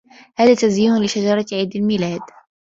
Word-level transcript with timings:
هذا 0.35 0.53
تزيين 0.55 1.01
لشجرة 1.03 1.45
عيد 1.53 1.75
الميلاد. 1.75 2.21